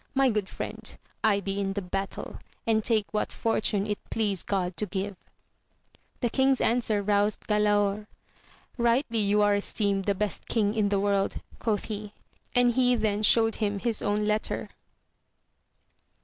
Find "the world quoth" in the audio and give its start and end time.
10.89-11.83